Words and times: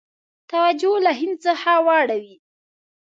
توجه 0.51 0.93
له 1.05 1.11
هند 1.19 1.37
څخه 1.45 1.71
واړوي. 1.85 2.35